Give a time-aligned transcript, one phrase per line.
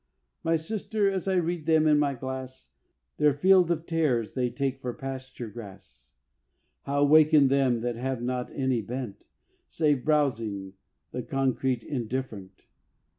[0.43, 2.69] My sister, as I read them in my glass,
[3.17, 6.13] Their field of tares they take for pasture grass.
[6.85, 9.25] How waken them that have not any bent
[9.67, 10.73] Save browsing
[11.11, 12.65] the concrete indifferent!